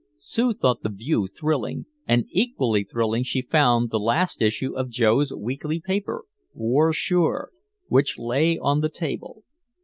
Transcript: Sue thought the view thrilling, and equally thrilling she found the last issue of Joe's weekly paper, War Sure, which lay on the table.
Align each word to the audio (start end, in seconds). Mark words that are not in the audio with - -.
Sue 0.17 0.53
thought 0.53 0.81
the 0.81 0.89
view 0.89 1.27
thrilling, 1.27 1.85
and 2.07 2.25
equally 2.31 2.83
thrilling 2.83 3.21
she 3.21 3.43
found 3.43 3.91
the 3.91 3.99
last 3.99 4.41
issue 4.41 4.75
of 4.75 4.89
Joe's 4.89 5.31
weekly 5.31 5.79
paper, 5.79 6.23
War 6.55 6.91
Sure, 6.91 7.51
which 7.87 8.17
lay 8.17 8.57
on 8.57 8.79
the 8.81 8.89
table. 8.89 9.43